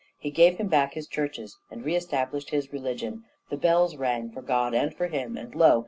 [0.17, 4.73] He gave Him back His churches, and reestablished His religion; the bells rang for God
[4.73, 5.79] and for him: and lo!